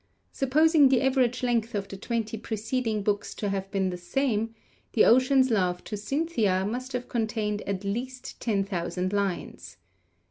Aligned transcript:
Supposing 0.31 0.89
the 0.89 1.03
average 1.03 1.43
length 1.43 1.75
of 1.75 1.87
the 1.87 1.95
twenty 1.95 2.35
preceding 2.35 3.03
books 3.03 3.35
to 3.35 3.49
have 3.49 3.69
been 3.69 3.91
the 3.91 3.99
same, 3.99 4.55
The 4.93 5.05
Ocean's 5.05 5.51
Love 5.51 5.83
to 5.83 5.95
Cynthia 5.95 6.65
must 6.65 6.93
have 6.93 7.07
contained 7.07 7.61
at 7.69 7.83
least 7.83 8.39
ten 8.41 8.63
thousand 8.63 9.13
lines. 9.13 9.77